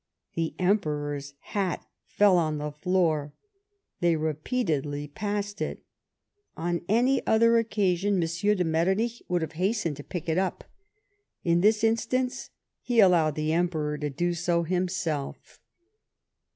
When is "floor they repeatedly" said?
2.71-5.07